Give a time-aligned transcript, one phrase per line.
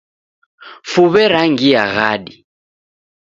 [0.91, 2.35] Fuw'e rangia ghadi